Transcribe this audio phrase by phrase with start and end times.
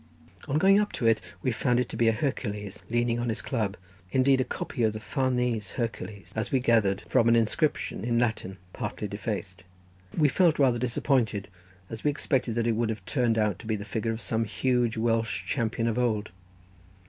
[0.47, 3.43] On going up to it we found it to be a Hercules leaning on his
[3.43, 8.57] club,—indeed a copy of the Farnese Hercules, as we gathered from an inscription in Latin
[8.73, 9.63] partly defaced.
[10.17, 11.49] We felt rather disappointed,
[11.87, 14.45] as we expected that it would have turned out to be the figure of some
[14.45, 16.31] huge Welsh champion of old.